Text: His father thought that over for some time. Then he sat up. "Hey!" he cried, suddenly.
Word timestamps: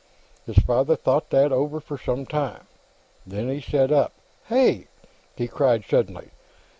His 0.47 0.57
father 0.57 0.95
thought 0.95 1.29
that 1.29 1.51
over 1.51 1.79
for 1.79 1.95
some 1.95 2.25
time. 2.25 2.65
Then 3.23 3.49
he 3.49 3.61
sat 3.61 3.91
up. 3.91 4.13
"Hey!" 4.45 4.87
he 5.35 5.47
cried, 5.47 5.83
suddenly. 5.87 6.31